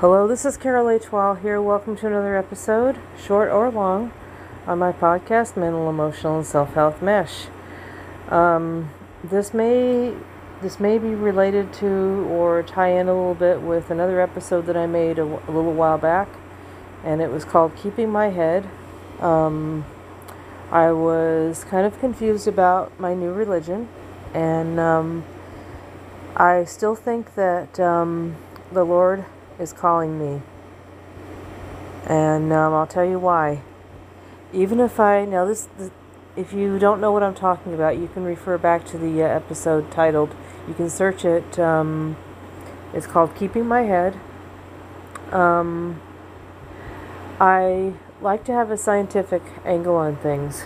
Hello, 0.00 0.26
this 0.26 0.46
is 0.46 0.56
Carol 0.56 0.88
H. 0.88 1.12
Wall 1.12 1.34
here. 1.34 1.60
Welcome 1.60 1.94
to 1.96 2.06
another 2.06 2.34
episode, 2.34 2.98
short 3.22 3.50
or 3.50 3.70
long, 3.70 4.14
on 4.66 4.78
my 4.78 4.92
podcast, 4.92 5.58
Mental, 5.58 5.90
Emotional, 5.90 6.38
and 6.38 6.46
Self 6.46 6.72
Health 6.72 7.02
Mesh. 7.02 7.48
Um, 8.30 8.88
this 9.22 9.52
may 9.52 10.14
this 10.62 10.80
may 10.80 10.96
be 10.96 11.08
related 11.08 11.74
to 11.74 11.86
or 12.30 12.62
tie 12.62 12.92
in 12.92 13.08
a 13.08 13.12
little 13.12 13.34
bit 13.34 13.60
with 13.60 13.90
another 13.90 14.22
episode 14.22 14.64
that 14.64 14.76
I 14.78 14.86
made 14.86 15.18
a, 15.18 15.24
a 15.24 15.52
little 15.52 15.74
while 15.74 15.98
back, 15.98 16.28
and 17.04 17.20
it 17.20 17.30
was 17.30 17.44
called 17.44 17.76
"Keeping 17.76 18.08
My 18.08 18.30
Head." 18.30 18.70
Um, 19.20 19.84
I 20.72 20.92
was 20.92 21.64
kind 21.64 21.84
of 21.86 22.00
confused 22.00 22.48
about 22.48 22.98
my 22.98 23.12
new 23.12 23.34
religion, 23.34 23.90
and 24.32 24.80
um, 24.80 25.24
I 26.34 26.64
still 26.64 26.94
think 26.94 27.34
that 27.34 27.78
um, 27.78 28.36
the 28.72 28.82
Lord 28.82 29.26
is 29.60 29.72
calling 29.72 30.18
me. 30.18 30.42
And 32.06 32.52
um, 32.52 32.74
I'll 32.74 32.86
tell 32.86 33.04
you 33.04 33.18
why. 33.18 33.62
Even 34.52 34.80
if 34.80 34.98
I, 34.98 35.24
now 35.24 35.44
this, 35.44 35.68
this, 35.78 35.90
if 36.34 36.52
you 36.52 36.78
don't 36.78 37.00
know 37.00 37.12
what 37.12 37.22
I'm 37.22 37.34
talking 37.34 37.74
about, 37.74 37.98
you 37.98 38.08
can 38.08 38.24
refer 38.24 38.58
back 38.58 38.84
to 38.86 38.98
the 38.98 39.22
uh, 39.22 39.26
episode 39.26 39.90
titled, 39.90 40.34
you 40.66 40.74
can 40.74 40.88
search 40.88 41.24
it. 41.24 41.58
Um, 41.58 42.16
it's 42.92 43.06
called 43.06 43.36
Keeping 43.36 43.66
My 43.66 43.82
Head. 43.82 44.18
Um, 45.30 46.00
I 47.38 47.94
like 48.20 48.44
to 48.44 48.52
have 48.52 48.70
a 48.70 48.76
scientific 48.76 49.42
angle 49.64 49.94
on 49.94 50.16
things. 50.16 50.64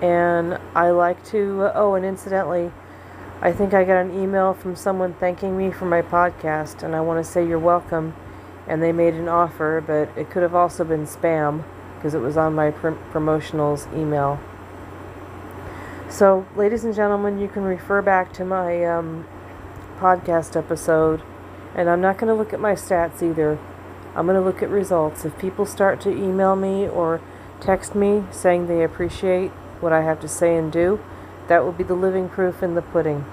And 0.00 0.58
I 0.74 0.90
like 0.90 1.24
to, 1.26 1.64
uh, 1.64 1.72
oh, 1.74 1.94
and 1.94 2.06
incidentally, 2.06 2.70
I 3.40 3.52
think 3.52 3.74
I 3.74 3.84
got 3.84 4.00
an 4.00 4.18
email 4.18 4.54
from 4.54 4.74
someone 4.74 5.14
thanking 5.14 5.56
me 5.56 5.70
for 5.70 5.84
my 5.84 6.02
podcast, 6.02 6.82
and 6.82 6.94
I 6.94 7.00
want 7.00 7.24
to 7.24 7.30
say 7.30 7.46
you're 7.46 7.58
welcome 7.58 8.14
and 8.68 8.82
they 8.82 8.92
made 8.92 9.14
an 9.14 9.28
offer, 9.28 9.82
but 9.84 10.10
it 10.16 10.30
could 10.30 10.42
have 10.42 10.54
also 10.54 10.84
been 10.84 11.06
spam 11.06 11.64
because 11.96 12.14
it 12.14 12.18
was 12.18 12.36
on 12.36 12.54
my 12.54 12.70
pr- 12.70 12.90
promotionals 13.10 13.92
email. 13.96 14.38
So, 16.08 16.46
ladies 16.54 16.84
and 16.84 16.94
gentlemen, 16.94 17.38
you 17.38 17.48
can 17.48 17.62
refer 17.62 18.02
back 18.02 18.32
to 18.34 18.44
my 18.44 18.84
um, 18.84 19.26
podcast 19.98 20.56
episode, 20.56 21.22
and 21.74 21.88
I'm 21.90 22.00
not 22.00 22.18
going 22.18 22.28
to 22.28 22.34
look 22.34 22.52
at 22.52 22.60
my 22.60 22.74
stats 22.74 23.22
either. 23.22 23.58
I'm 24.14 24.26
going 24.26 24.38
to 24.38 24.44
look 24.44 24.62
at 24.62 24.70
results. 24.70 25.24
If 25.24 25.38
people 25.38 25.66
start 25.66 26.00
to 26.02 26.10
email 26.10 26.56
me 26.56 26.88
or 26.88 27.20
text 27.60 27.94
me 27.94 28.24
saying 28.30 28.66
they 28.66 28.82
appreciate 28.82 29.50
what 29.80 29.92
I 29.92 30.02
have 30.02 30.20
to 30.20 30.28
say 30.28 30.56
and 30.56 30.72
do, 30.72 31.00
that 31.48 31.64
will 31.64 31.72
be 31.72 31.84
the 31.84 31.94
living 31.94 32.28
proof 32.28 32.62
in 32.62 32.74
the 32.74 32.82
pudding. 32.82 33.24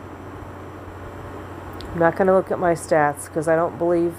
I'm 1.94 1.99
not 1.99 2.16
going 2.16 2.27
to 2.27 2.33
look 2.33 2.52
at 2.52 2.59
my 2.59 2.73
stats 2.73 3.25
because 3.25 3.47
I 3.47 3.55
don't 3.55 3.77
believe 3.77 4.16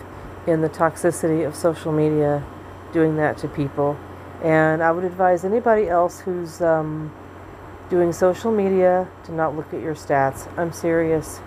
in 0.46 0.60
the 0.60 0.68
toxicity 0.68 1.46
of 1.46 1.54
social 1.54 1.92
media 1.92 2.44
doing 2.92 3.16
that 3.16 3.36
to 3.38 3.48
people. 3.48 3.98
And 4.42 4.82
I 4.82 4.90
would 4.90 5.04
advise 5.04 5.44
anybody 5.44 5.88
else 5.88 6.20
who's 6.20 6.60
um, 6.60 7.12
doing 7.88 8.12
social 8.12 8.52
media 8.52 9.08
to 9.24 9.32
not 9.32 9.56
look 9.56 9.72
at 9.72 9.80
your 9.80 9.94
stats. 9.94 10.46
I'm 10.58 10.72
serious. 10.72 11.40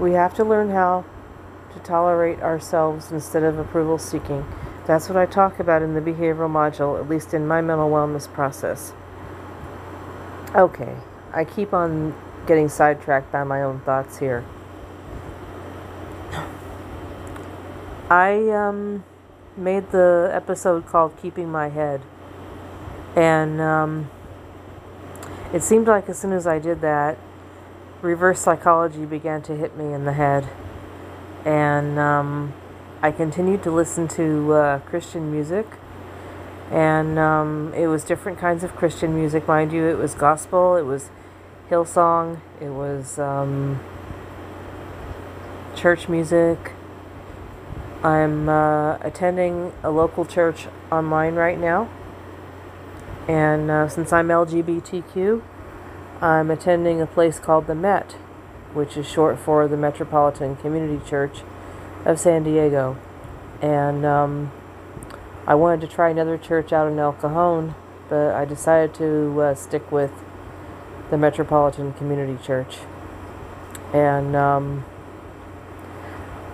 We 0.00 0.12
have 0.12 0.34
to 0.34 0.44
learn 0.44 0.70
how 0.70 1.04
to 1.74 1.80
tolerate 1.80 2.40
ourselves 2.40 3.10
instead 3.12 3.42
of 3.42 3.58
approval 3.58 3.98
seeking. 3.98 4.46
That's 4.86 5.08
what 5.08 5.16
I 5.16 5.26
talk 5.26 5.60
about 5.60 5.82
in 5.82 5.94
the 5.94 6.00
behavioral 6.00 6.50
module, 6.50 6.98
at 6.98 7.08
least 7.08 7.34
in 7.34 7.46
my 7.46 7.60
mental 7.60 7.88
wellness 7.88 8.30
process. 8.32 8.92
Okay, 10.54 10.96
I 11.32 11.44
keep 11.44 11.72
on 11.72 12.14
getting 12.46 12.68
sidetracked 12.68 13.30
by 13.32 13.44
my 13.44 13.62
own 13.62 13.80
thoughts 13.80 14.18
here. 14.18 14.44
I 18.12 18.50
um, 18.50 19.04
made 19.56 19.90
the 19.90 20.30
episode 20.34 20.84
called 20.84 21.16
Keeping 21.22 21.50
My 21.50 21.70
Head. 21.70 22.02
And 23.16 23.58
um, 23.58 24.10
it 25.54 25.62
seemed 25.62 25.86
like 25.86 26.10
as 26.10 26.18
soon 26.18 26.34
as 26.34 26.46
I 26.46 26.58
did 26.58 26.82
that, 26.82 27.16
reverse 28.02 28.38
psychology 28.38 29.06
began 29.06 29.40
to 29.44 29.56
hit 29.56 29.78
me 29.78 29.94
in 29.94 30.04
the 30.04 30.12
head. 30.12 30.46
And 31.46 31.98
um, 31.98 32.52
I 33.00 33.12
continued 33.12 33.62
to 33.62 33.70
listen 33.70 34.08
to 34.08 34.52
uh, 34.52 34.78
Christian 34.80 35.32
music. 35.32 35.66
And 36.70 37.18
um, 37.18 37.72
it 37.74 37.86
was 37.86 38.04
different 38.04 38.38
kinds 38.38 38.62
of 38.62 38.76
Christian 38.76 39.14
music, 39.14 39.48
mind 39.48 39.72
you. 39.72 39.86
It 39.86 39.96
was 39.96 40.14
gospel, 40.14 40.76
it 40.76 40.84
was 40.84 41.08
Hillsong, 41.70 42.42
it 42.60 42.72
was 42.72 43.18
um, 43.18 43.80
church 45.74 46.10
music 46.10 46.72
I'm 48.04 48.48
uh, 48.48 48.96
attending 48.96 49.72
a 49.84 49.90
local 49.90 50.24
church 50.24 50.66
online 50.90 51.36
right 51.36 51.58
now. 51.58 51.88
And 53.28 53.70
uh, 53.70 53.88
since 53.88 54.12
I'm 54.12 54.26
LGBTQ, 54.26 55.40
I'm 56.20 56.50
attending 56.50 57.00
a 57.00 57.06
place 57.06 57.38
called 57.38 57.68
the 57.68 57.76
Met, 57.76 58.12
which 58.74 58.96
is 58.96 59.08
short 59.08 59.38
for 59.38 59.68
the 59.68 59.76
Metropolitan 59.76 60.56
Community 60.56 61.00
Church 61.08 61.42
of 62.04 62.18
San 62.18 62.42
Diego. 62.42 62.96
And 63.60 64.04
um, 64.04 64.50
I 65.46 65.54
wanted 65.54 65.80
to 65.82 65.86
try 65.86 66.10
another 66.10 66.36
church 66.36 66.72
out 66.72 66.90
in 66.90 66.98
El 66.98 67.12
Cajon, 67.12 67.76
but 68.08 68.34
I 68.34 68.44
decided 68.44 68.94
to 68.94 69.40
uh, 69.40 69.54
stick 69.54 69.92
with 69.92 70.10
the 71.10 71.18
Metropolitan 71.18 71.92
Community 71.92 72.42
Church. 72.42 72.78
And 73.92 74.34
um, 74.34 74.84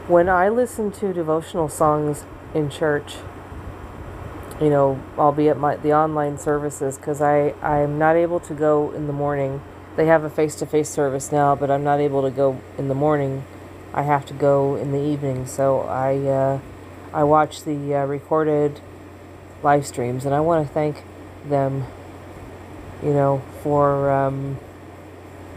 when 0.09 0.27
I 0.27 0.49
listen 0.49 0.91
to 0.93 1.13
devotional 1.13 1.69
songs 1.69 2.25
in 2.55 2.71
church, 2.71 3.17
you 4.59 4.71
know, 4.71 5.01
albeit 5.19 5.59
my 5.59 5.77
the 5.77 5.93
online 5.93 6.39
services, 6.39 6.97
because 6.97 7.21
I 7.21 7.51
I'm 7.63 7.99
not 7.99 8.17
able 8.17 8.41
to 8.41 8.55
go 8.55 8.91
in 8.93 9.07
the 9.07 9.13
morning. 9.13 9.61
They 9.97 10.07
have 10.07 10.25
a 10.25 10.31
face 10.31 10.55
to 10.57 10.67
face 10.67 10.89
service 10.89 11.31
now, 11.31 11.55
but 11.55 11.71
I'm 11.71 11.85
not 11.85 12.01
able 12.01 12.23
to 12.23 12.31
go 12.31 12.61
in 12.79 12.89
the 12.89 12.95
morning. 12.95 13.45
I 13.93 14.03
have 14.03 14.25
to 14.27 14.35
go 14.35 14.77
in 14.77 14.93
the 14.93 15.01
evening, 15.01 15.47
so 15.47 15.81
I 15.81 16.17
uh, 16.17 16.61
I 17.13 17.25
watch 17.25 17.65
the 17.65 17.95
uh, 17.95 18.07
recorded 18.07 18.81
live 19.63 19.87
streams, 19.87 20.25
and 20.25 20.35
I 20.35 20.41
want 20.41 20.67
to 20.67 20.73
thank 20.73 21.05
them, 21.45 21.85
you 23.03 23.13
know, 23.13 23.43
for 23.63 24.11
um, 24.11 24.59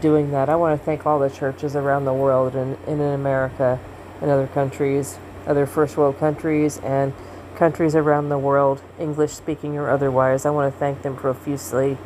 doing 0.02 0.30
that. 0.32 0.50
I 0.50 0.56
want 0.56 0.78
to 0.78 0.84
thank 0.84 1.06
all 1.06 1.18
the 1.18 1.30
churches 1.30 1.74
around 1.74 2.04
the 2.04 2.12
world 2.12 2.54
and, 2.54 2.76
and 2.86 3.00
in 3.00 3.12
America 3.14 3.80
in 4.22 4.30
other 4.30 4.46
countries, 4.46 5.18
other 5.46 5.66
first 5.66 5.96
world 5.96 6.18
countries, 6.18 6.78
and 6.78 7.12
countries 7.56 7.94
around 7.94 8.28
the 8.28 8.38
world, 8.38 8.80
English 8.98 9.32
speaking 9.32 9.76
or 9.76 9.90
otherwise. 9.90 10.46
I 10.46 10.50
want 10.50 10.72
to 10.72 10.78
thank 10.78 11.02
them 11.02 11.16
profusely 11.16 11.98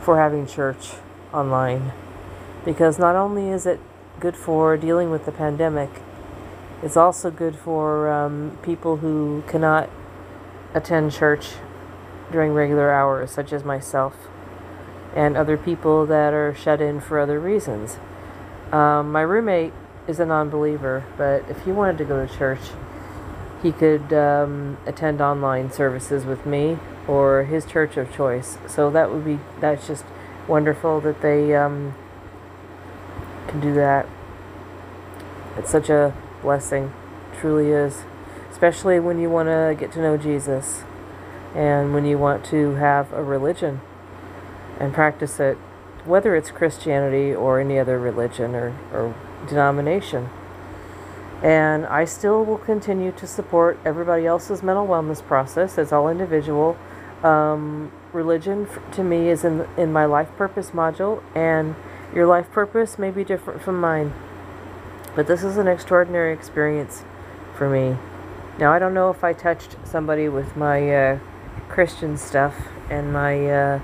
for 0.00 0.18
having 0.18 0.46
church 0.46 0.94
online 1.32 1.92
because 2.64 2.98
not 2.98 3.16
only 3.16 3.48
is 3.48 3.66
it 3.66 3.80
good 4.20 4.36
for 4.36 4.76
dealing 4.76 5.10
with 5.10 5.24
the 5.24 5.32
pandemic, 5.32 5.90
it's 6.82 6.96
also 6.96 7.30
good 7.30 7.56
for 7.56 8.10
um, 8.10 8.58
people 8.62 8.96
who 8.98 9.42
cannot 9.46 9.88
attend 10.74 11.12
church 11.12 11.52
during 12.30 12.52
regular 12.52 12.92
hours, 12.92 13.30
such 13.30 13.52
as 13.52 13.64
myself, 13.64 14.16
and 15.14 15.36
other 15.36 15.56
people 15.56 16.06
that 16.06 16.32
are 16.32 16.54
shut 16.54 16.80
in 16.80 17.00
for 17.00 17.20
other 17.20 17.38
reasons. 17.38 17.98
Um, 18.72 19.12
my 19.12 19.20
roommate 19.20 19.72
is 20.06 20.18
a 20.20 20.26
non 20.26 20.50
believer, 20.50 21.04
but 21.16 21.44
if 21.48 21.64
he 21.64 21.72
wanted 21.72 21.98
to 21.98 22.04
go 22.04 22.24
to 22.24 22.36
church, 22.36 22.60
he 23.62 23.70
could 23.70 24.12
um, 24.12 24.76
attend 24.86 25.20
online 25.20 25.70
services 25.70 26.24
with 26.24 26.44
me 26.44 26.78
or 27.06 27.44
his 27.44 27.64
church 27.64 27.96
of 27.96 28.12
choice. 28.14 28.58
So 28.66 28.90
that 28.90 29.10
would 29.10 29.24
be, 29.24 29.38
that's 29.60 29.86
just 29.86 30.04
wonderful 30.48 31.00
that 31.00 31.22
they 31.22 31.54
um, 31.54 31.94
can 33.46 33.60
do 33.60 33.72
that. 33.74 34.06
It's 35.56 35.70
such 35.70 35.88
a 35.88 36.14
blessing, 36.42 36.92
truly 37.38 37.70
is. 37.70 38.02
Especially 38.50 38.98
when 38.98 39.18
you 39.18 39.30
want 39.30 39.48
to 39.48 39.76
get 39.78 39.92
to 39.92 40.00
know 40.00 40.16
Jesus 40.16 40.82
and 41.54 41.92
when 41.94 42.04
you 42.04 42.18
want 42.18 42.44
to 42.46 42.74
have 42.74 43.12
a 43.12 43.22
religion 43.22 43.80
and 44.78 44.92
practice 44.92 45.38
it, 45.38 45.58
whether 46.04 46.34
it's 46.34 46.50
Christianity 46.50 47.34
or 47.34 47.60
any 47.60 47.78
other 47.78 47.98
religion 47.98 48.54
or, 48.54 48.76
or 48.92 49.14
denomination. 49.48 50.28
And 51.42 51.86
I 51.86 52.04
still 52.04 52.44
will 52.44 52.58
continue 52.58 53.12
to 53.12 53.26
support 53.26 53.78
everybody 53.84 54.26
else's 54.26 54.62
mental 54.62 54.86
wellness 54.86 55.22
process 55.22 55.76
as 55.78 55.92
all 55.92 56.08
individual. 56.08 56.76
Um, 57.24 57.92
religion 58.12 58.68
to 58.92 59.02
me 59.02 59.28
is 59.28 59.44
in 59.44 59.66
in 59.76 59.92
my 59.92 60.04
life 60.04 60.28
purpose 60.36 60.70
module, 60.70 61.22
and 61.34 61.74
your 62.14 62.26
life 62.26 62.50
purpose 62.50 62.98
may 62.98 63.10
be 63.10 63.24
different 63.24 63.62
from 63.62 63.80
mine. 63.80 64.12
But 65.16 65.26
this 65.26 65.42
is 65.42 65.56
an 65.56 65.66
extraordinary 65.66 66.32
experience 66.32 67.04
for 67.56 67.68
me. 67.68 67.96
Now 68.58 68.72
I 68.72 68.78
don't 68.78 68.94
know 68.94 69.10
if 69.10 69.24
I 69.24 69.32
touched 69.32 69.76
somebody 69.84 70.28
with 70.28 70.56
my 70.56 70.94
uh, 70.94 71.18
Christian 71.68 72.16
stuff 72.16 72.54
and 72.88 73.12
my 73.12 73.46
uh, 73.50 73.80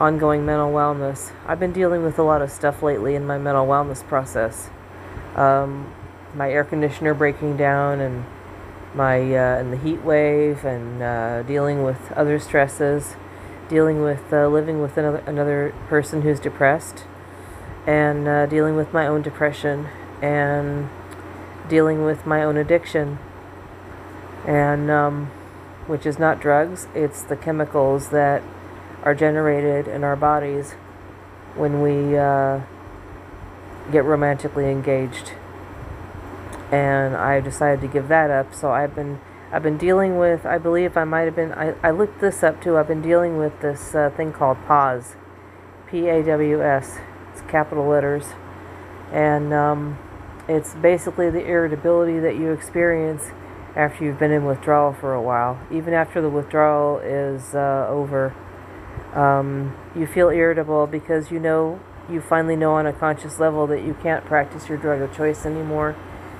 ongoing 0.00 0.46
mental 0.46 0.72
wellness. 0.72 1.30
I've 1.46 1.60
been 1.60 1.72
dealing 1.72 2.02
with 2.02 2.18
a 2.18 2.22
lot 2.22 2.40
of 2.40 2.50
stuff 2.50 2.82
lately 2.82 3.14
in 3.14 3.26
my 3.26 3.36
mental 3.36 3.66
wellness 3.66 4.02
process. 4.02 4.70
Um, 5.36 5.92
my 6.34 6.50
air 6.50 6.64
conditioner 6.64 7.12
breaking 7.12 7.58
down 7.58 8.00
and 8.00 8.24
my 8.94 9.18
uh, 9.18 9.58
and 9.58 9.72
the 9.72 9.76
heat 9.76 10.02
wave 10.02 10.64
and 10.64 11.02
uh, 11.02 11.42
dealing 11.42 11.84
with 11.84 12.10
other 12.12 12.38
stresses, 12.38 13.14
dealing 13.68 14.02
with 14.02 14.32
uh, 14.32 14.48
living 14.48 14.80
with 14.80 14.96
another 14.96 15.22
another 15.26 15.74
person 15.88 16.22
who's 16.22 16.40
depressed, 16.40 17.04
and 17.86 18.26
uh, 18.26 18.46
dealing 18.46 18.76
with 18.76 18.94
my 18.94 19.06
own 19.06 19.20
depression 19.20 19.86
and 20.22 20.88
dealing 21.68 22.04
with 22.04 22.24
my 22.24 22.42
own 22.42 22.56
addiction, 22.56 23.18
and 24.46 24.90
um, 24.90 25.26
which 25.86 26.06
is 26.06 26.18
not 26.18 26.40
drugs, 26.40 26.88
it's 26.94 27.22
the 27.22 27.36
chemicals 27.36 28.08
that 28.08 28.42
are 29.02 29.14
generated 29.14 29.88
in 29.88 30.04
our 30.04 30.16
bodies 30.16 30.72
when 31.54 31.80
we 31.82 32.16
uh, 32.16 32.60
get 33.90 34.04
romantically 34.04 34.70
engaged 34.70 35.32
and 36.70 37.16
I 37.16 37.40
decided 37.40 37.80
to 37.80 37.88
give 37.88 38.08
that 38.08 38.30
up. 38.30 38.54
So 38.54 38.70
I've 38.70 38.94
been 38.94 39.20
I've 39.52 39.62
been 39.62 39.78
dealing 39.78 40.18
with 40.18 40.46
I 40.46 40.58
believe 40.58 40.96
I 40.96 41.04
might 41.04 41.22
have 41.22 41.36
been 41.36 41.52
I, 41.52 41.74
I 41.82 41.90
looked 41.90 42.20
this 42.20 42.42
up 42.42 42.62
too. 42.62 42.76
I've 42.76 42.88
been 42.88 43.02
dealing 43.02 43.36
with 43.36 43.60
this 43.60 43.94
uh, 43.94 44.10
thing 44.10 44.32
called 44.32 44.58
PAWS, 44.66 45.16
P 45.88 46.08
A 46.08 46.22
W 46.22 46.62
S. 46.62 46.98
It's 47.32 47.42
capital 47.42 47.86
letters, 47.86 48.26
and 49.12 49.52
um, 49.52 49.98
it's 50.48 50.74
basically 50.74 51.30
the 51.30 51.44
irritability 51.44 52.18
that 52.20 52.36
you 52.36 52.52
experience 52.52 53.30
after 53.76 54.04
you've 54.04 54.18
been 54.18 54.32
in 54.32 54.44
withdrawal 54.44 54.92
for 54.92 55.14
a 55.14 55.22
while. 55.22 55.60
Even 55.70 55.94
after 55.94 56.20
the 56.20 56.28
withdrawal 56.28 56.98
is 56.98 57.54
uh, 57.54 57.86
over, 57.88 58.34
um, 59.14 59.76
you 59.94 60.06
feel 60.06 60.28
irritable 60.28 60.86
because 60.86 61.30
you 61.30 61.40
know 61.40 61.80
you 62.08 62.20
finally 62.20 62.56
know 62.56 62.72
on 62.72 62.86
a 62.86 62.92
conscious 62.92 63.38
level 63.38 63.66
that 63.66 63.84
you 63.84 63.96
can't 64.02 64.24
practice 64.24 64.68
your 64.68 64.78
drug 64.78 65.00
of 65.00 65.14
choice 65.16 65.46
anymore 65.46 65.92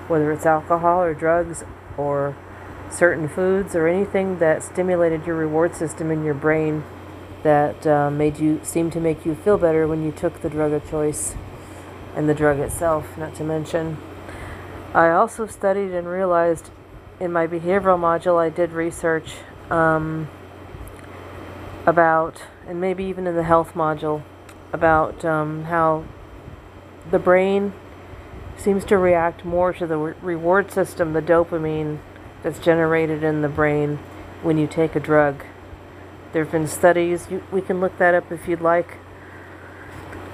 whether 0.09 0.33
it's 0.33 0.45
alcohol 0.45 1.01
or 1.03 1.15
drugs 1.15 1.63
or 1.97 2.37
certain 2.91 3.29
foods 3.29 3.77
or 3.77 3.87
anything 3.87 4.39
that 4.41 4.63
stimulated 4.63 5.25
your 5.25 5.37
reward 5.37 5.75
system 5.75 6.11
in 6.11 6.25
your 6.25 6.35
brain 6.35 6.83
that 7.43 7.87
uh, 7.87 8.11
made 8.11 8.39
you 8.39 8.61
seem 8.63 8.91
to 8.91 9.01
make 9.01 9.25
you 9.25 9.35
feel 9.35 9.57
better 9.57 9.87
when 9.87 10.05
you 10.05 10.13
took 10.13 10.43
the 10.43 10.51
drug 10.51 10.73
of 10.73 10.89
choice 10.91 11.35
and 12.15 12.29
the 12.29 12.35
drug 12.35 12.59
itself, 12.59 13.17
not 13.17 13.35
to 13.37 13.45
mention. 13.45 13.97
I 14.93 15.11
also 15.11 15.47
studied 15.47 15.93
and 15.93 16.09
realized 16.09 16.71
in 17.21 17.33
my 17.33 17.47
behavioral 17.47 17.99
module, 17.99 18.39
I 18.39 18.49
did 18.49 18.73
research 18.73 19.35
um, 19.71 20.29
about, 21.87 22.43
and 22.67 22.81
maybe 22.81 23.05
even 23.05 23.27
in 23.27 23.37
the 23.37 23.43
health 23.43 23.75
module, 23.75 24.23
about 24.73 25.25
um, 25.25 25.65
how 25.65 26.05
the 27.11 27.19
brain 27.19 27.73
seems 28.57 28.85
to 28.85 28.99
react 28.99 29.45
more 29.45 29.73
to 29.73 29.87
the 29.87 29.97
reward 29.97 30.71
system, 30.71 31.13
the 31.13 31.23
dopamine 31.23 31.99
that's 32.43 32.59
generated 32.59 33.23
in 33.23 33.43
the 33.43 33.49
brain 33.49 33.97
when 34.43 34.59
you 34.59 34.67
take 34.67 34.95
a 34.95 35.01
drug. 35.01 35.45
There 36.33 36.45
have 36.45 36.53
been 36.53 36.69
studies, 36.69 37.29
you, 37.31 37.43
we 37.51 37.61
can 37.61 37.81
look 37.81 37.99
that 37.99 38.15
up 38.15 38.31
if 38.31 38.47
you'd 38.47 38.61
like, 38.61 38.99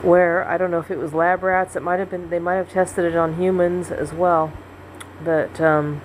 where 0.02 0.44
I 0.44 0.58
don't 0.58 0.70
know 0.70 0.81
if 0.81 0.90
it 0.90 0.98
was 0.98 1.14
lab 1.14 1.43
rats, 1.43 1.76
it 1.76 1.82
might 1.82 1.98
have 1.98 2.10
been, 2.10 2.28
they 2.28 2.38
might 2.38 2.56
have 2.56 2.70
tested 2.70 3.04
it 3.04 3.16
on 3.16 3.40
humans 3.40 3.90
as 3.90 4.12
well. 4.12 4.52
But 5.25 5.60
um, 5.60 6.02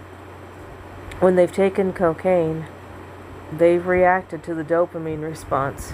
when 1.19 1.35
they've 1.35 1.51
taken 1.51 1.91
cocaine, 1.91 2.67
they've 3.51 3.86
reacted 3.86 4.44
to 4.44 4.56
the 4.56 4.63
dopamine 4.63 5.21
response 5.21 5.94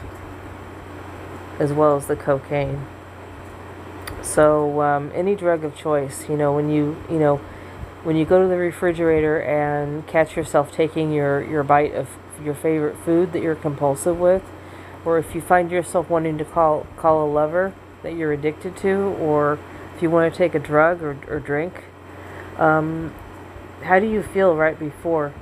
as 1.60 1.74
well 1.74 1.96
as 1.96 2.08
the 2.08 2.16
cocaine. 2.16 2.86
So 4.22 4.82
um, 4.82 5.12
any 5.16 5.36
drug 5.36 5.64
of 5.64 5.76
choice, 5.76 6.30
you 6.30 6.38
know, 6.38 6.54
when 6.54 6.70
you 6.70 6.98
you 7.10 7.20
know 7.20 7.38
when 8.04 8.16
you 8.16 8.26
go 8.26 8.42
to 8.42 8.48
the 8.48 8.58
refrigerator 8.58 9.40
and 9.40 10.06
catch 10.08 10.36
yourself 10.36 10.72
taking 10.72 11.12
your 11.12 11.44
your 11.44 11.64
bite 11.64 11.94
of 11.94 12.10
your 12.44 12.54
favorite 12.54 12.98
food 12.98 13.34
that 13.34 13.42
you're 13.42 13.56
compulsive 13.56 14.20
with, 14.20 14.44
or 15.06 15.18
if 15.18 15.34
you 15.34 15.42
find 15.42 15.72
yourself 15.72 16.10
wanting 16.10 16.38
to 16.38 16.46
call 16.46 16.86
call 16.98 17.26
a 17.26 17.30
lover 17.30 17.74
that 18.04 18.14
you're 18.14 18.34
addicted 18.34 18.78
to, 18.78 18.94
or 19.20 19.60
if 19.96 20.02
you 20.02 20.10
want 20.10 20.32
to 20.32 20.38
take 20.38 20.54
a 20.54 20.60
drug 20.60 21.02
or, 21.02 21.18
or 21.28 21.40
drink, 21.40 21.86
um, 22.58 23.14
how 23.84 24.00
do 24.00 24.08
you 24.08 24.22
feel 24.22 24.56
right 24.56 24.78
before? 24.78 25.34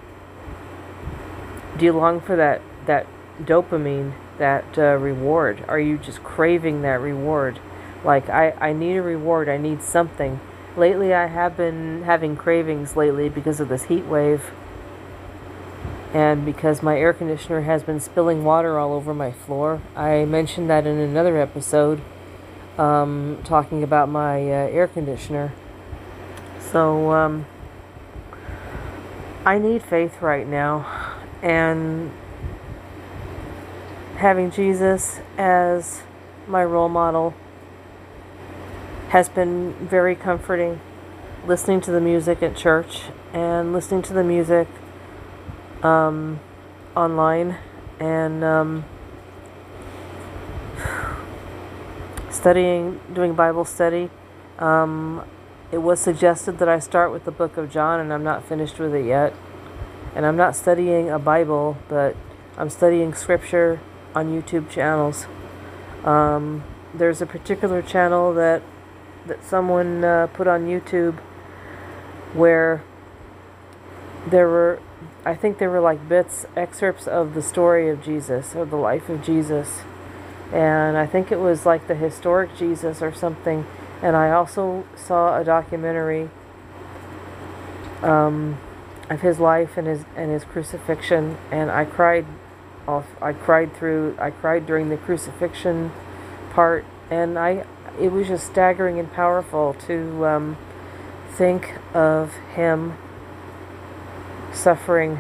Do 1.78 1.86
you 1.86 1.92
long 1.92 2.22
for 2.22 2.36
that 2.36 2.62
that 2.86 3.08
dopamine, 3.42 4.14
that 4.38 4.78
uh, 4.78 4.96
reward? 4.96 5.66
Are 5.68 5.80
you 5.80 5.98
just 5.98 6.24
craving 6.24 6.82
that 6.84 7.02
reward? 7.02 7.60
Like, 8.04 8.30
I, 8.30 8.52
I 8.52 8.74
need 8.74 8.98
a 8.98 9.02
reward, 9.02 9.50
I 9.50 9.58
need 9.58 9.82
something. 9.82 10.40
Lately, 10.78 11.14
I 11.14 11.26
have 11.26 11.58
been 11.58 12.04
having 12.04 12.36
cravings 12.36 12.96
lately 12.96 13.30
because 13.30 13.60
of 13.60 13.68
this 13.68 13.86
heat 13.86 14.06
wave. 14.06 14.52
And 16.14 16.46
because 16.46 16.84
my 16.84 16.98
air 16.98 17.14
conditioner 17.14 17.62
has 17.62 17.84
been 17.84 18.00
spilling 18.00 18.44
water 18.44 18.78
all 18.78 18.94
over 18.94 19.14
my 19.14 19.32
floor. 19.32 19.82
I 19.96 20.24
mentioned 20.26 20.70
that 20.70 20.86
in 20.86 20.98
another 20.98 21.38
episode, 21.38 22.00
um, 22.78 23.40
talking 23.44 23.84
about 23.84 24.08
my 24.08 24.42
uh, 24.44 24.70
air 24.70 24.88
conditioner. 24.88 25.52
So, 26.60 27.12
um, 27.12 27.48
I 29.46 29.58
need 29.58 29.84
faith 29.84 30.22
right 30.22 30.48
now. 30.48 31.05
And 31.42 32.12
having 34.18 34.52
Jesus 34.52 35.20
as 35.38 36.02
my 36.48 36.64
role 36.64 36.90
model 36.90 37.34
has 39.10 39.30
been 39.30 39.74
very 39.74 40.16
comforting 40.16 40.80
listening 41.48 41.80
to 41.80 41.92
the 41.92 42.02
music 42.02 42.42
at 42.42 42.56
church 42.56 43.04
and 43.32 43.72
listening 43.72 44.02
to 44.02 44.14
the 44.14 44.24
music 44.24 44.68
um, 45.84 46.40
online 46.96 47.58
and 48.00 48.44
um, 48.44 48.86
studying, 52.32 53.00
doing 53.14 53.34
Bible 53.34 53.66
study. 53.66 54.10
Um, 54.58 55.24
it 55.72 55.80
was 55.80 56.00
suggested 56.00 56.58
that 56.60 56.70
I 56.70 56.80
start 56.80 57.12
with 57.12 57.26
the 57.26 57.32
book 57.32 57.58
of 57.58 57.70
John, 57.72 58.00
and 58.00 58.12
I'm 58.12 58.24
not 58.24 58.48
finished 58.48 58.80
with 58.80 58.94
it 58.96 59.06
yet. 59.06 59.34
And 60.16 60.26
I'm 60.26 60.38
not 60.38 60.56
studying 60.56 61.10
a 61.10 61.20
Bible, 61.20 61.78
but 61.90 62.16
I'm 62.58 62.70
studying 62.70 63.14
scripture 63.14 63.82
on 64.16 64.28
YouTube 64.30 64.70
channels. 64.70 65.28
Um, 66.04 66.64
there's 66.94 67.22
a 67.22 67.26
particular 67.26 67.82
channel 67.82 68.34
that 68.34 68.64
that 69.28 69.44
someone 69.44 70.04
uh, 70.04 70.28
put 70.28 70.48
on 70.48 70.66
YouTube 70.66 71.18
where 72.34 72.84
there 74.28 74.48
were, 74.48 74.80
I 75.26 75.36
think 75.36 75.58
there 75.58 75.70
were 75.70 75.80
like 75.80 76.08
bits, 76.08 76.46
excerpts 76.56 77.08
of 77.08 77.34
the 77.34 77.42
story 77.42 77.90
of 77.90 78.04
Jesus 78.04 78.56
or 78.56 78.66
the 78.66 78.76
life 78.76 79.10
of 79.10 79.24
Jesus. 79.24 79.82
And 80.54 80.98
I 80.98 81.06
think 81.06 81.32
it 81.32 81.40
was 81.40 81.66
like 81.66 81.88
the 81.88 81.96
historic 81.96 82.56
Jesus 82.56 83.02
or 83.02 83.14
something. 83.14 83.66
And 84.02 84.16
I 84.16 84.32
also 84.32 84.86
saw 84.96 85.40
a 85.40 85.44
documentary 85.44 86.30
um, 88.04 88.60
of 89.10 89.22
his 89.22 89.40
life 89.40 89.78
and 89.78 89.88
his 89.88 90.06
and 90.16 90.32
his 90.32 90.44
crucifixion, 90.44 91.38
and 91.52 91.72
I 91.72 91.86
cried 91.86 92.26
off. 92.88 93.08
I 93.22 93.34
cried 93.34 93.76
through. 93.76 94.16
I 94.20 94.32
cried 94.32 94.66
during 94.66 94.90
the 94.90 94.98
crucifixion 94.98 95.92
part, 96.52 96.86
and 97.10 97.38
I 97.38 97.66
it 98.00 98.12
was 98.12 98.28
just 98.28 98.48
staggering 98.48 99.00
and 99.00 99.12
powerful 99.12 99.74
to 99.88 100.26
um, 100.26 100.58
think 101.32 101.76
of 101.94 102.34
him 102.56 102.98
suffering 104.54 105.20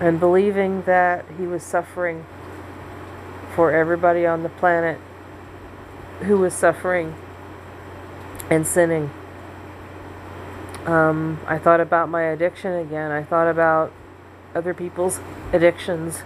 and 0.00 0.20
believing 0.20 0.82
that 0.82 1.24
he 1.36 1.46
was 1.46 1.62
suffering 1.62 2.24
for 3.54 3.72
everybody 3.72 4.24
on 4.24 4.44
the 4.44 4.48
planet 4.48 4.98
who 6.20 6.38
was 6.38 6.54
suffering 6.54 7.14
and 8.50 8.66
sinning. 8.66 9.10
Um, 10.86 11.40
I 11.46 11.58
thought 11.58 11.80
about 11.80 12.08
my 12.08 12.22
addiction 12.22 12.72
again. 12.72 13.10
I 13.10 13.22
thought 13.22 13.48
about 13.48 13.92
other 14.54 14.74
people's 14.74 15.20
addictions, 15.52 16.22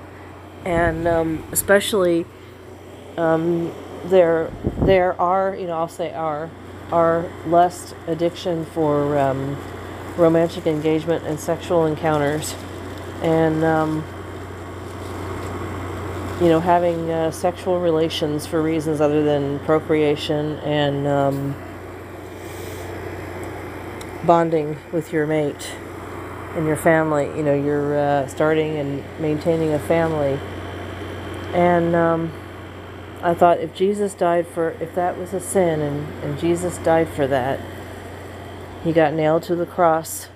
and 0.64 1.09
um, 1.09 1.44
especially 1.52 2.26
um, 3.16 3.73
there 4.04 4.50
there 4.82 5.21
are 5.21 5.54
you 5.54 5.66
know 5.66 5.75
I'll 5.75 5.88
say 5.88 6.12
are 6.12 6.50
are 6.90 7.25
lust 7.47 7.94
addiction 8.06 8.64
for 8.66 9.18
um, 9.18 9.56
romantic 10.16 10.66
engagement 10.66 11.25
and 11.25 11.40
sexual 11.40 11.87
encounters 11.87 12.54
and 13.23 13.64
um, 13.64 14.04
you 16.40 16.49
know 16.49 16.61
having 16.61 17.11
uh, 17.11 17.30
sexual 17.30 17.80
relations 17.80 18.47
for 18.47 18.61
reasons 18.61 19.00
other 19.00 19.23
than 19.25 19.59
procreation 19.61 20.59
and 20.59 21.06
um, 21.06 21.54
bonding 24.26 24.76
with 24.92 25.12
your 25.12 25.26
mate 25.26 25.72
and 26.54 26.66
your 26.66 26.76
family 26.76 27.26
you 27.36 27.42
know 27.42 27.54
you're 27.54 27.98
uh, 27.98 28.26
starting 28.26 28.76
and 28.76 29.02
maintaining 29.20 29.72
a 29.72 29.78
family 29.78 30.38
and 31.54 31.94
um, 31.94 32.32
I 33.22 33.34
thought 33.34 33.60
if 33.60 33.72
Jesus 33.72 34.14
died 34.14 34.48
for, 34.48 34.70
if 34.80 34.96
that 34.96 35.16
was 35.16 35.32
a 35.32 35.40
sin 35.40 35.80
and, 35.80 36.24
and 36.24 36.38
Jesus 36.40 36.78
died 36.78 37.08
for 37.08 37.28
that, 37.28 37.60
he 38.82 38.92
got 38.92 39.14
nailed 39.14 39.44
to 39.44 39.54
the 39.54 39.66
cross 39.66 40.28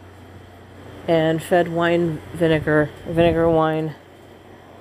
and 1.09 1.43
fed 1.43 1.69
wine 1.69 2.21
vinegar, 2.33 2.91
vinegar 3.07 3.51
wine, 3.51 3.97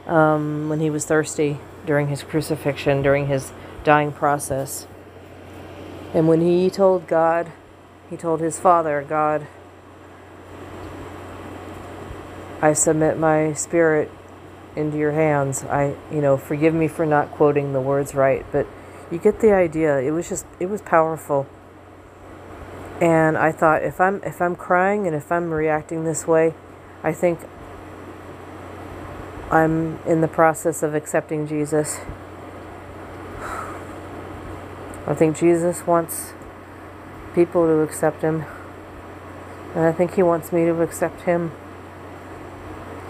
um, 0.06 0.70
when 0.70 0.80
he 0.80 0.92
was 0.92 1.06
thirsty 1.06 1.58
during 1.88 2.10
his 2.10 2.22
crucifixion, 2.22 3.02
during 3.02 3.26
his 3.26 3.52
dying 3.84 4.12
process. 4.12 4.86
And 6.14 6.28
when 6.28 6.42
he 6.42 6.70
told 6.70 7.08
God, 7.08 7.52
he 8.10 8.18
told 8.18 8.40
his 8.40 8.60
father, 8.60 9.06
God, 9.08 9.48
I 12.62 12.74
submit 12.74 13.18
my 13.18 13.54
spirit 13.54 14.12
into 14.76 14.98
your 14.98 15.12
hands. 15.12 15.64
I, 15.64 15.96
you 16.12 16.22
know, 16.22 16.38
forgive 16.38 16.74
me 16.74 16.88
for 16.88 17.06
not 17.06 17.32
quoting 17.32 17.74
the 17.74 17.82
words 17.82 18.16
right, 18.16 18.46
but 18.52 18.68
you 19.12 19.18
get 19.18 19.40
the 19.40 19.54
idea. 19.54 20.00
It 20.00 20.12
was 20.12 20.30
just, 20.30 20.46
it 20.60 20.68
was 20.68 20.82
powerful. 20.82 21.48
And 23.02 23.38
I 23.38 23.52
thought, 23.52 23.84
if 23.84 24.00
I'm, 24.00 24.24
if 24.24 24.42
I'm 24.42 24.56
crying 24.56 25.06
and 25.06 25.16
if 25.16 25.32
I'm 25.32 25.52
reacting 25.52 26.06
this 26.06 26.26
way, 26.26 26.54
I 27.04 27.12
think 27.12 27.40
I'm 29.52 30.00
in 30.06 30.22
the 30.22 30.28
process 30.28 30.82
of 30.82 30.96
accepting 30.96 31.48
Jesus. 31.48 31.98
I 35.08 35.14
think 35.14 35.38
Jesus 35.38 35.86
wants 35.86 36.34
people 37.36 37.66
to 37.66 37.82
accept 37.82 38.22
him. 38.22 38.46
And 39.76 39.84
I 39.84 39.92
think 39.92 40.16
he 40.16 40.24
wants 40.24 40.52
me 40.54 40.64
to 40.66 40.82
accept 40.82 41.22
him. 41.22 41.52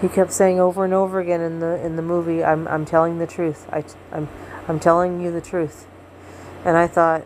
He 0.02 0.08
kept 0.08 0.32
saying 0.32 0.60
over 0.60 0.84
and 0.84 0.92
over 0.92 1.20
again 1.20 1.40
in 1.40 1.60
the 1.60 1.82
in 1.82 1.96
the 1.96 2.02
movie, 2.02 2.44
"I'm 2.44 2.68
I'm 2.68 2.84
telling 2.84 3.18
the 3.18 3.26
truth. 3.26 3.66
I, 3.72 3.84
I'm 4.12 4.28
I'm 4.68 4.78
telling 4.78 5.22
you 5.22 5.30
the 5.30 5.40
truth." 5.40 5.86
And 6.64 6.76
I 6.76 6.88
thought, 6.88 7.24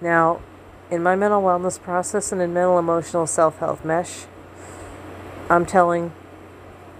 now, 0.00 0.40
in 0.90 1.02
my 1.02 1.14
mental 1.14 1.42
wellness 1.42 1.80
process 1.80 2.32
and 2.32 2.40
in 2.40 2.52
mental 2.54 2.78
emotional 2.78 3.26
self 3.26 3.58
health 3.58 3.84
mesh, 3.84 4.24
I'm 5.50 5.66
telling 5.66 6.12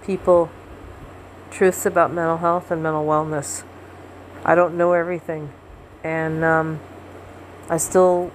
people 0.03 0.49
truths 1.51 1.85
about 1.85 2.13
mental 2.13 2.37
health 2.37 2.71
and 2.71 2.83
mental 2.83 3.05
wellness. 3.05 3.63
I 4.45 4.55
don't 4.55 4.77
know 4.77 4.93
everything, 4.93 5.51
and 6.03 6.43
um, 6.45 6.79
I 7.69 7.77
still 7.77 8.31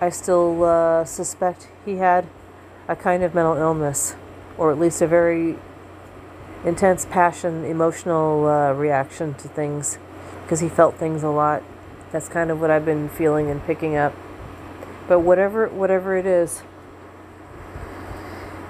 I 0.00 0.10
still 0.10 0.62
uh, 0.62 1.04
suspect 1.04 1.68
he 1.84 1.96
had 1.96 2.28
a 2.86 2.94
kind 2.94 3.24
of 3.24 3.34
mental 3.34 3.56
illness, 3.56 4.14
or 4.56 4.70
at 4.70 4.78
least 4.78 5.02
a 5.02 5.08
very 5.08 5.56
intense 6.64 7.04
passion, 7.04 7.64
emotional 7.64 8.46
uh, 8.46 8.72
reaction 8.72 9.34
to 9.34 9.48
things, 9.48 9.98
because 10.42 10.60
he 10.60 10.68
felt 10.68 10.94
things 10.96 11.24
a 11.24 11.30
lot. 11.30 11.64
That's 12.12 12.28
kind 12.28 12.50
of 12.50 12.60
what 12.60 12.70
I've 12.70 12.84
been 12.84 13.08
feeling 13.08 13.50
and 13.50 13.64
picking 13.64 13.96
up. 13.96 14.14
But 15.08 15.20
whatever 15.20 15.68
whatever 15.68 16.16
it 16.16 16.26
is, 16.26 16.62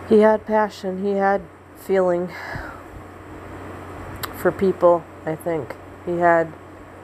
he 0.09 0.21
had 0.21 0.47
passion. 0.47 1.05
He 1.05 1.13
had 1.13 1.43
feeling 1.77 2.31
for 4.35 4.51
people. 4.51 5.05
I 5.27 5.37
think 5.37 5.77
he 6.07 6.19
had, 6.19 6.55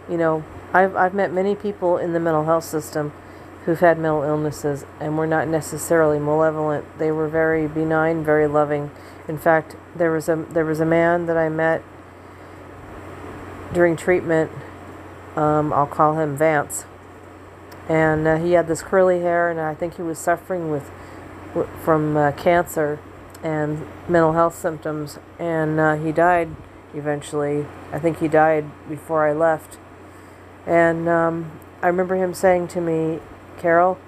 you 0.09 0.17
know, 0.17 0.45
I've 0.73 0.97
I've 0.97 1.13
met 1.13 1.31
many 1.31 1.55
people 1.55 1.99
in 1.99 2.15
the 2.15 2.21
mental 2.21 2.45
health 2.45 2.65
system 2.65 3.13
who've 3.65 3.81
had 3.81 3.99
mental 3.99 4.23
illnesses 4.23 4.85
and 5.01 5.17
were 5.17 5.27
not 5.27 5.49
necessarily 5.49 6.19
malevolent. 6.19 6.99
They 6.99 7.11
were 7.11 7.29
very 7.29 7.67
benign, 7.67 8.23
very 8.23 8.47
loving. 8.47 8.91
In 9.27 9.39
fact, 9.39 9.77
there 9.97 10.11
was 10.11 10.29
a 10.29 10.37
there 10.51 10.65
was 10.65 10.81
a 10.81 10.87
man 10.87 11.27
that 11.27 11.37
I 11.37 11.49
met 11.49 11.83
during 13.73 13.97
treatment. 13.97 14.51
Um, 15.35 15.73
I'll 15.73 15.87
call 15.87 16.19
him 16.19 16.37
Vance, 16.37 16.85
and 17.89 18.27
uh, 18.27 18.37
he 18.37 18.53
had 18.53 18.69
this 18.69 18.83
curly 18.83 19.21
hair, 19.21 19.51
and 19.51 19.59
I 19.61 19.75
think 19.75 19.97
he 19.97 20.03
was 20.03 20.19
suffering 20.19 20.71
with 20.71 20.91
from 21.83 22.17
uh, 22.17 22.33
cancer 22.33 22.99
and 23.43 23.87
mental 24.09 24.33
health 24.33 24.57
symptoms, 24.57 25.19
and 25.39 25.81
uh, 25.81 25.95
he 25.97 26.13
died 26.13 26.55
eventually. 26.95 27.67
I 27.93 27.99
think 27.99 28.21
he 28.21 28.29
died 28.29 28.67
before 28.89 29.27
I 29.27 29.33
left, 29.33 29.79
and 30.67 31.09
um, 31.09 31.59
I 31.83 31.87
remember 31.87 32.17
him 32.17 32.35
saying 32.35 32.69
to 32.69 32.81
me, 32.81 33.21
Carol, 33.59 33.99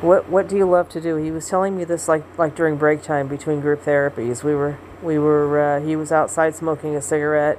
what 0.00 0.28
what 0.28 0.48
do 0.48 0.56
you 0.56 0.68
love 0.68 0.88
to 0.90 1.00
do? 1.00 1.16
He 1.16 1.30
was 1.30 1.48
telling 1.48 1.76
me 1.76 1.84
this 1.84 2.08
like 2.08 2.24
like 2.38 2.54
during 2.54 2.76
break 2.76 3.02
time 3.02 3.28
between 3.28 3.60
group 3.60 3.82
therapies. 3.82 4.42
We 4.42 4.54
were 4.54 4.78
we 5.02 5.18
were 5.18 5.60
uh, 5.60 5.80
he 5.80 5.96
was 5.96 6.12
outside 6.12 6.54
smoking 6.54 6.94
a 6.94 7.02
cigarette, 7.02 7.58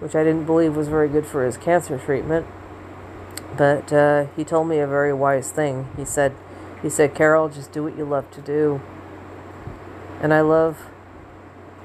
which 0.00 0.14
I 0.14 0.24
didn't 0.24 0.44
believe 0.44 0.76
was 0.76 0.88
very 0.88 1.08
good 1.08 1.26
for 1.26 1.44
his 1.44 1.56
cancer 1.56 1.98
treatment. 1.98 2.46
But 3.56 3.92
uh, 3.92 4.26
he 4.36 4.44
told 4.44 4.68
me 4.68 4.78
a 4.78 4.86
very 4.86 5.12
wise 5.12 5.50
thing. 5.50 5.88
He 5.96 6.04
said 6.04 6.34
he 6.82 6.90
said 6.90 7.14
Carol, 7.14 7.48
just 7.48 7.72
do 7.72 7.82
what 7.82 7.96
you 7.96 8.04
love 8.04 8.30
to 8.32 8.40
do. 8.42 8.82
And 10.20 10.34
I 10.34 10.42
love 10.42 10.90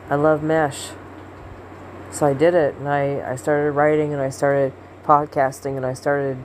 I 0.09 0.15
love 0.15 0.43
mesh. 0.43 0.89
So 2.11 2.25
I 2.25 2.33
did 2.33 2.55
it 2.55 2.75
and 2.75 2.89
I, 2.89 3.31
I 3.31 3.35
started 3.35 3.71
writing 3.73 4.11
and 4.11 4.21
I 4.21 4.29
started 4.29 4.73
podcasting 5.05 5.77
and 5.77 5.85
I 5.85 5.93
started 5.93 6.37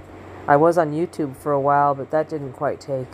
I 0.47 0.57
was 0.57 0.77
on 0.77 0.93
YouTube 0.93 1.37
for 1.37 1.53
a 1.53 1.61
while, 1.61 1.95
but 1.95 2.11
that 2.11 2.29
didn't 2.29 2.53
quite 2.53 2.81
take. 2.81 3.09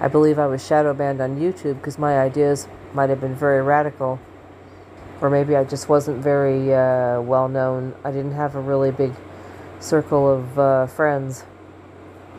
I 0.00 0.08
believe 0.08 0.38
I 0.38 0.46
was 0.46 0.64
shadow 0.64 0.92
banned 0.92 1.20
on 1.20 1.38
YouTube 1.38 1.76
because 1.76 1.98
my 1.98 2.18
ideas 2.18 2.68
might 2.92 3.08
have 3.08 3.20
been 3.20 3.34
very 3.34 3.62
radical. 3.62 4.20
Or 5.20 5.30
maybe 5.30 5.56
I 5.56 5.64
just 5.64 5.88
wasn't 5.88 6.22
very 6.22 6.74
uh, 6.74 7.20
well 7.22 7.48
known. 7.48 7.94
I 8.04 8.10
didn't 8.10 8.32
have 8.32 8.56
a 8.56 8.60
really 8.60 8.90
big 8.90 9.14
circle 9.80 10.30
of 10.30 10.58
uh, 10.58 10.86
friends 10.86 11.44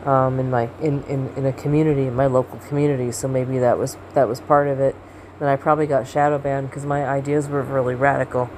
um, 0.04 0.38
in 0.38 0.50
my 0.50 0.70
in, 0.80 1.02
in, 1.04 1.32
in 1.36 1.46
a 1.46 1.52
community, 1.52 2.06
in 2.06 2.14
my 2.14 2.26
local 2.26 2.58
community. 2.60 3.10
So 3.10 3.26
maybe 3.26 3.58
that 3.58 3.78
was 3.78 3.96
that 4.14 4.28
was 4.28 4.40
part 4.40 4.68
of 4.68 4.78
it. 4.78 4.94
Then 5.40 5.48
I 5.48 5.56
probably 5.56 5.86
got 5.86 6.06
shadow 6.06 6.38
banned 6.38 6.70
because 6.70 6.84
my 6.84 7.04
ideas 7.04 7.48
were 7.48 7.62
really 7.62 7.94
radical. 7.94 8.48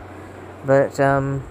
But 0.66 1.00
um, 1.00 1.42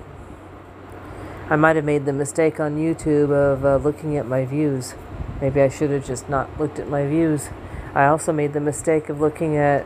I 1.49 1.55
might 1.55 1.77
have 1.77 1.85
made 1.85 2.05
the 2.05 2.11
mistake 2.11 2.59
on 2.59 2.75
YouTube 2.75 3.31
of 3.31 3.63
uh, 3.63 3.77
looking 3.77 4.17
at 4.17 4.25
my 4.25 4.43
views. 4.43 4.95
Maybe 5.39 5.61
I 5.61 5.69
should 5.69 5.91
have 5.91 6.05
just 6.05 6.27
not 6.27 6.59
looked 6.59 6.77
at 6.77 6.89
my 6.89 7.07
views. 7.07 7.47
I 7.93 8.07
also 8.07 8.33
made 8.33 8.51
the 8.51 8.59
mistake 8.59 9.07
of 9.07 9.21
looking 9.21 9.55
at 9.55 9.85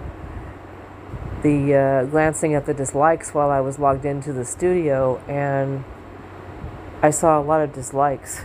the 1.44 1.76
uh, 1.76 2.04
glancing 2.06 2.56
at 2.56 2.66
the 2.66 2.74
dislikes 2.74 3.36
while 3.36 3.52
I 3.52 3.60
was 3.60 3.78
logged 3.78 4.06
into 4.06 4.34
the 4.34 4.44
studio, 4.44 5.22
and 5.28 5.84
I 7.04 7.12
saw 7.12 7.40
a 7.40 7.44
lot 7.44 7.62
of 7.62 7.74
dislikes. 7.74 8.42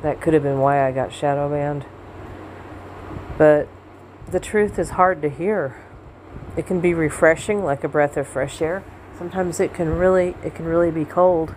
That 0.00 0.22
could 0.22 0.32
have 0.32 0.42
been 0.42 0.58
why 0.58 0.86
I 0.86 0.92
got 0.92 1.12
shadow 1.12 1.50
banned. 1.50 1.84
But 3.36 3.68
the 4.30 4.40
truth 4.40 4.78
is 4.78 4.90
hard 4.90 5.20
to 5.20 5.28
hear. 5.28 5.82
It 6.56 6.66
can 6.66 6.80
be 6.80 6.94
refreshing, 6.94 7.62
like 7.62 7.84
a 7.84 7.88
breath 7.88 8.16
of 8.16 8.26
fresh 8.26 8.62
air. 8.62 8.82
Sometimes 9.18 9.60
it 9.60 9.74
can 9.74 9.90
really, 9.90 10.34
it 10.42 10.54
can 10.54 10.64
really 10.64 10.90
be 10.90 11.04
cold. 11.04 11.54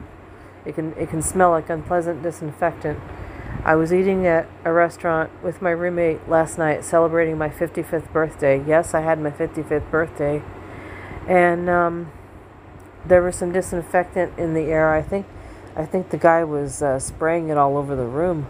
It 0.69 0.75
can 0.75 0.93
it 0.93 1.09
can 1.09 1.21
smell 1.21 1.51
like 1.51 1.69
unpleasant 1.69 2.23
disinfectant. 2.23 2.99
I 3.65 3.75
was 3.75 3.91
eating 3.91 4.25
at 4.25 4.47
a 4.63 4.71
restaurant 4.71 5.31
with 5.43 5.61
my 5.61 5.71
roommate 5.71 6.29
last 6.29 6.57
night 6.57 6.85
celebrating 6.85 7.37
my 7.37 7.49
55th 7.49 8.13
birthday. 8.13 8.63
Yes, 8.65 8.93
I 8.93 9.01
had 9.01 9.19
my 9.19 9.31
55th 9.31 9.91
birthday. 9.91 10.41
And 11.27 11.69
um, 11.69 12.11
there 13.05 13.21
was 13.21 13.35
some 13.35 13.51
disinfectant 13.51 14.37
in 14.37 14.53
the 14.53 14.61
air. 14.61 14.93
I 14.93 15.01
think 15.01 15.25
I 15.75 15.85
think 15.85 16.09
the 16.09 16.17
guy 16.17 16.43
was 16.43 16.81
uh, 16.81 16.99
spraying 16.99 17.49
it 17.49 17.57
all 17.57 17.77
over 17.77 17.95
the 17.95 18.05
room. 18.05 18.47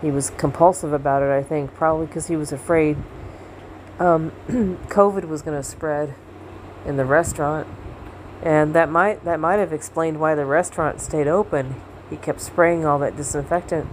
He 0.00 0.10
was 0.10 0.30
compulsive 0.30 0.92
about 0.92 1.22
it, 1.22 1.30
I 1.30 1.42
think, 1.42 1.74
probably 1.74 2.06
because 2.06 2.28
he 2.28 2.36
was 2.36 2.52
afraid 2.52 2.96
um, 3.98 4.32
COVID 4.88 5.26
was 5.26 5.42
going 5.42 5.56
to 5.56 5.62
spread 5.62 6.14
in 6.84 6.96
the 6.96 7.04
restaurant 7.04 7.66
and 8.42 8.74
that 8.74 8.90
might 8.90 9.24
that 9.24 9.40
might 9.40 9.58
have 9.58 9.72
explained 9.72 10.20
why 10.20 10.34
the 10.34 10.44
restaurant 10.44 11.00
stayed 11.00 11.26
open. 11.26 11.76
He 12.10 12.16
kept 12.16 12.40
spraying 12.40 12.84
all 12.84 12.98
that 13.00 13.16
disinfectant, 13.16 13.88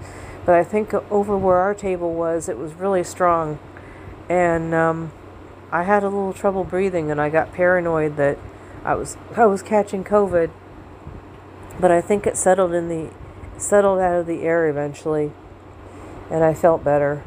but 0.45 0.55
I 0.55 0.63
think 0.63 0.93
over 1.11 1.37
where 1.37 1.57
our 1.57 1.73
table 1.73 2.13
was, 2.13 2.47
it 2.47 2.57
was 2.57 2.73
really 2.73 3.03
strong, 3.03 3.59
and 4.29 4.73
um, 4.73 5.11
I 5.71 5.83
had 5.83 6.03
a 6.03 6.07
little 6.07 6.33
trouble 6.33 6.63
breathing, 6.63 7.09
and 7.09 7.19
I 7.19 7.29
got 7.29 7.53
paranoid 7.53 8.17
that 8.17 8.37
I 8.85 8.95
was 8.95 9.17
I 9.35 9.45
was 9.45 9.61
catching 9.61 10.03
COVID. 10.03 10.51
But 11.79 11.89
I 11.89 12.01
think 12.01 12.27
it 12.27 12.37
settled 12.37 12.73
in 12.73 12.87
the 12.89 13.11
settled 13.57 13.99
out 13.99 14.19
of 14.19 14.27
the 14.27 14.43
air 14.43 14.67
eventually, 14.67 15.31
and 16.29 16.43
I 16.43 16.53
felt 16.53 16.83
better. 16.83 17.23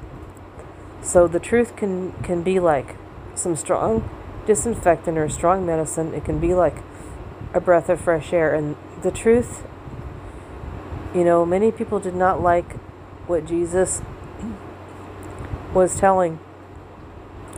So 1.02 1.26
the 1.26 1.40
truth 1.40 1.76
can 1.76 2.12
can 2.22 2.42
be 2.42 2.60
like 2.60 2.96
some 3.34 3.56
strong 3.56 4.08
disinfectant 4.46 5.18
or 5.18 5.28
strong 5.28 5.66
medicine. 5.66 6.14
It 6.14 6.24
can 6.24 6.38
be 6.38 6.54
like 6.54 6.76
a 7.56 7.60
breath 7.60 7.88
of 7.88 8.00
fresh 8.00 8.32
air. 8.32 8.54
And 8.54 8.76
the 9.02 9.10
truth, 9.10 9.66
you 11.14 11.24
know, 11.24 11.46
many 11.46 11.72
people 11.72 11.98
did 11.98 12.14
not 12.14 12.42
like 12.42 12.74
what 13.26 13.46
Jesus 13.46 14.02
was 15.72 15.98
telling. 15.98 16.38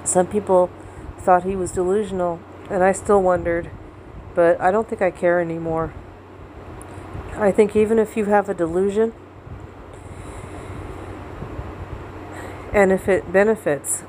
Some 0.05 0.29
people 0.29 0.71
thought 1.19 1.43
he 1.43 1.57
was 1.57 1.73
delusional, 1.73 2.41
and 2.71 2.83
I 2.83 2.93
still 2.93 3.21
wondered, 3.21 3.71
but 4.35 4.59
I 4.61 4.71
don't 4.71 4.89
think 4.89 5.03
I 5.03 5.11
care 5.11 5.41
anymore. 5.41 5.93
I 7.35 7.51
think 7.51 7.75
even 7.75 7.99
if 7.99 8.17
you 8.17 8.27
have 8.27 8.49
a 8.49 8.55
delusion, 8.55 9.13
and 12.73 12.93
if 12.93 13.09
it 13.09 13.33
benefits 13.33 14.05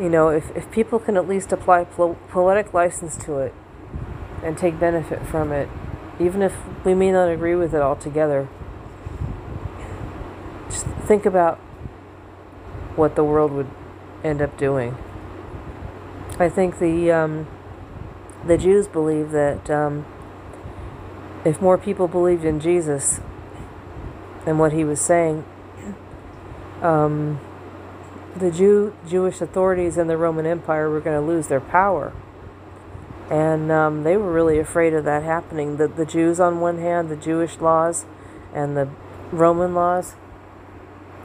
you 0.00 0.08
know, 0.08 0.30
if, 0.30 0.50
if 0.56 0.70
people 0.70 0.98
can 0.98 1.18
at 1.18 1.28
least 1.28 1.52
apply 1.52 1.84
po- 1.84 2.16
poetic 2.30 2.72
license 2.72 3.16
to 3.18 3.38
it 3.38 3.54
and 4.42 4.58
take 4.58 4.78
benefit 4.78 5.24
from 5.26 5.52
it, 5.52 5.68
even 6.18 6.42
if 6.42 6.54
we 6.84 6.94
may 6.94 7.12
not 7.12 7.28
agree 7.28 7.54
with 7.54 7.74
it 7.74 7.80
altogether, 7.80 8.48
just 10.68 10.86
think 11.06 11.26
about 11.26 11.58
what 12.96 13.16
the 13.16 13.24
world 13.24 13.52
would 13.52 13.70
end 14.24 14.42
up 14.42 14.56
doing. 14.58 14.96
I 16.38 16.48
think 16.48 16.78
the 16.78 17.12
um, 17.12 17.46
the 18.46 18.58
Jews 18.58 18.88
believe 18.88 19.30
that 19.30 19.70
um, 19.70 20.06
if 21.44 21.60
more 21.60 21.78
people 21.78 22.08
believed 22.08 22.44
in 22.44 22.60
Jesus 22.60 23.20
and 24.46 24.58
what 24.58 24.72
he 24.72 24.84
was 24.84 25.00
saying, 25.00 25.44
um, 26.80 27.40
the 28.36 28.50
Jew 28.50 28.94
Jewish 29.08 29.40
authorities 29.40 29.96
and 29.96 30.08
the 30.08 30.16
Roman 30.16 30.46
Empire 30.46 30.88
were 30.90 31.00
going 31.00 31.20
to 31.20 31.26
lose 31.26 31.48
their 31.48 31.60
power. 31.60 32.12
And 33.32 33.72
um, 33.72 34.02
they 34.02 34.18
were 34.18 34.30
really 34.30 34.58
afraid 34.58 34.92
of 34.92 35.04
that 35.06 35.22
happening. 35.22 35.78
The, 35.78 35.88
the 35.88 36.04
Jews, 36.04 36.38
on 36.38 36.60
one 36.60 36.76
hand, 36.76 37.08
the 37.08 37.16
Jewish 37.16 37.60
laws 37.60 38.04
and 38.52 38.76
the 38.76 38.90
Roman 39.30 39.74
laws. 39.74 40.16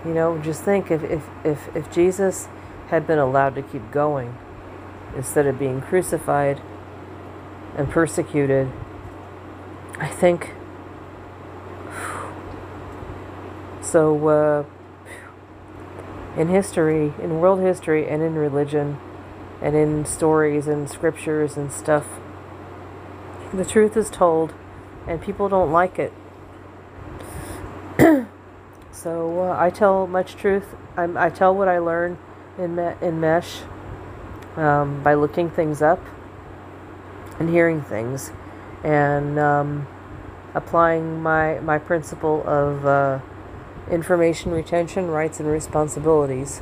You 0.06 0.14
know, 0.14 0.38
just 0.38 0.64
think 0.64 0.90
if, 0.90 1.04
if, 1.04 1.26
if, 1.44 1.76
if 1.76 1.92
Jesus 1.92 2.48
had 2.88 3.06
been 3.06 3.20
allowed 3.20 3.56
to 3.56 3.62
keep 3.62 3.92
going 3.92 4.38
instead 5.18 5.48
of 5.48 5.60
being 5.60 5.82
crucified 5.82 6.62
and 7.76 7.90
persecuted, 7.90 8.72
I 10.00 10.08
think. 10.08 10.54
So, 13.82 14.28
uh, 14.28 14.66
in 16.36 16.50
history, 16.50 17.14
in 17.22 17.40
world 17.40 17.62
history, 17.62 18.06
and 18.06 18.22
in 18.22 18.36
religion, 18.36 18.98
and 19.62 19.76
in 19.76 20.06
stories 20.06 20.68
and 20.68 20.90
scriptures 20.90 21.58
and 21.58 21.72
stuff. 21.72 22.06
The 23.54 23.66
truth 23.66 23.96
is 23.98 24.10
told, 24.10 24.54
and 25.08 25.22
people 25.22 25.50
don't 25.50 25.72
like 25.72 26.00
it. 26.00 26.14
so 28.92 29.42
uh, 29.42 29.56
I 29.58 29.70
tell 29.70 30.08
much 30.08 30.36
truth. 30.36 30.76
I'm, 30.96 31.18
i 31.18 31.30
tell 31.30 31.56
what 31.56 31.68
I 31.68 31.80
learn 31.80 32.18
in 32.58 32.76
me- 32.76 32.96
in 33.02 33.20
mesh 33.20 33.62
um, 34.56 35.02
by 35.04 35.14
looking 35.14 35.50
things 35.50 35.82
up 35.82 36.04
and 37.40 37.50
hearing 37.50 37.82
things, 37.82 38.32
and 38.84 39.40
um, 39.40 39.88
applying 40.54 41.22
my 41.22 41.60
my 41.60 41.78
principle 41.78 42.44
of. 42.48 42.86
Uh, 42.86 43.20
information 43.90 44.52
retention, 44.52 45.08
rights, 45.08 45.40
and 45.40 45.50
responsibilities, 45.50 46.62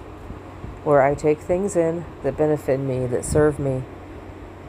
where 0.86 1.02
I 1.02 1.16
take 1.16 1.40
things 1.40 1.76
in 1.76 2.06
that 2.22 2.38
benefit 2.38 2.80
me, 2.80 3.08
that 3.08 3.26
serve 3.26 3.58
me, 3.60 3.84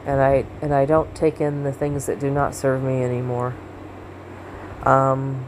and 0.05 0.19
I 0.19 0.45
and 0.61 0.73
I 0.73 0.85
don't 0.85 1.15
take 1.15 1.39
in 1.39 1.63
the 1.63 1.71
things 1.71 2.07
that 2.07 2.19
do 2.19 2.31
not 2.31 2.55
serve 2.55 2.83
me 2.83 3.03
anymore. 3.03 3.55
Um, 4.83 5.45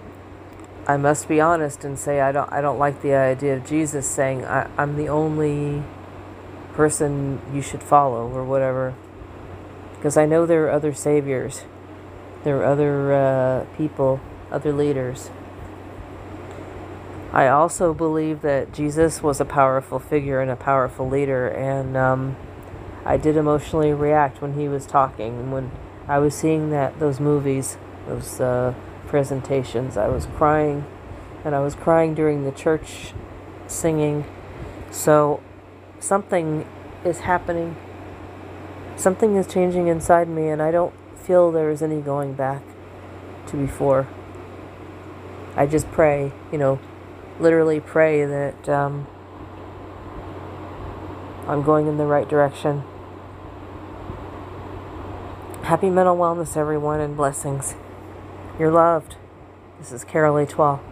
I 0.87 0.95
must 0.97 1.27
be 1.27 1.41
honest 1.41 1.83
and 1.83 1.97
say 1.97 2.21
I 2.21 2.31
don't 2.31 2.51
I 2.53 2.61
don't 2.61 2.77
like 2.77 3.01
the 3.01 3.15
idea 3.15 3.57
of 3.57 3.65
Jesus 3.65 4.07
saying 4.07 4.45
I, 4.45 4.69
I'm 4.77 4.95
the 4.95 5.09
only 5.09 5.83
person 6.73 7.41
you 7.51 7.63
should 7.63 7.81
follow 7.81 8.29
or 8.29 8.45
whatever, 8.45 8.93
because 9.95 10.17
I 10.17 10.27
know 10.27 10.45
there 10.45 10.67
are 10.67 10.71
other 10.71 10.93
saviors, 10.93 11.65
there 12.43 12.57
are 12.59 12.65
other 12.65 13.13
uh, 13.13 13.65
people, 13.75 14.21
other 14.51 14.71
leaders 14.71 15.31
I 17.31 17.47
also 17.47 17.93
believe 17.93 18.41
that 18.41 18.73
Jesus 18.73 19.21
was 19.21 19.39
a 19.39 19.45
powerful 19.45 19.99
figure 19.99 20.41
and 20.41 20.49
a 20.49 20.55
powerful 20.55 21.07
leader, 21.07 21.47
and 21.47 21.95
um, 21.95 22.35
I 23.05 23.17
did 23.17 23.37
emotionally 23.37 23.93
react 23.93 24.41
when 24.41 24.53
he 24.53 24.67
was 24.67 24.87
talking. 24.87 25.37
And 25.39 25.51
when 25.51 25.71
I 26.07 26.17
was 26.17 26.33
seeing 26.33 26.71
that 26.71 26.99
those 26.99 27.19
movies, 27.19 27.77
those 28.07 28.41
uh, 28.41 28.73
presentations, 29.05 29.95
I 29.95 30.07
was 30.07 30.25
crying, 30.25 30.85
and 31.45 31.53
I 31.53 31.59
was 31.59 31.75
crying 31.75 32.15
during 32.15 32.45
the 32.45 32.51
church 32.51 33.13
singing. 33.67 34.25
So 34.89 35.39
something 35.99 36.67
is 37.05 37.19
happening. 37.19 37.75
Something 38.95 39.35
is 39.35 39.45
changing 39.45 39.87
inside 39.87 40.27
me, 40.27 40.49
and 40.49 40.63
I 40.63 40.71
don't 40.71 40.93
feel 41.15 41.51
there 41.51 41.69
is 41.69 41.83
any 41.83 42.01
going 42.01 42.33
back 42.33 42.63
to 43.47 43.55
before. 43.55 44.07
I 45.55 45.67
just 45.67 45.91
pray, 45.91 46.31
you 46.51 46.57
know, 46.57 46.79
literally 47.39 47.79
pray 47.79 48.25
that 48.25 48.69
um, 48.69 49.07
I'm 51.47 51.63
going 51.63 51.87
in 51.87 51.97
the 51.97 52.05
right 52.05 52.27
direction. 52.27 52.83
Happy 55.63 55.89
mental 55.89 56.17
wellness, 56.17 56.57
everyone, 56.57 56.99
and 56.99 57.15
blessings. 57.15 57.75
You're 58.57 58.71
loved. 58.71 59.15
This 59.79 59.91
is 59.91 60.03
Carol 60.03 60.37
A. 60.37 60.45
12. 60.45 60.88